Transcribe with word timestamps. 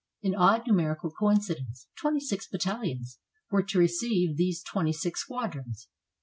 An 0.23 0.33
odd 0.33 0.65
numerical 0.65 1.11
coincidence, 1.11 1.85
twenty 1.95 2.19
six 2.21 2.47
battalions, 2.47 3.19
were 3.51 3.61
to 3.61 3.77
receive 3.77 4.35
these 4.35 4.63
twenty 4.63 4.93
six 4.93 5.19
squadrons. 5.21 5.89